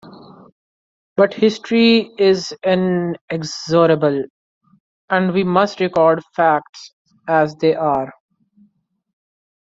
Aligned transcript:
But 1.15 1.31
history 1.35 2.09
is 2.17 2.55
inexorable, 2.65 4.23
and 5.11 5.31
we 5.31 5.43
must 5.43 5.79
record 5.79 6.23
"facts" 6.35 6.93
as 7.29 7.53
they 7.57 7.75
are. 7.75 8.11